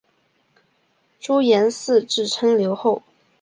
[1.19, 3.03] 朱延嗣自称留后。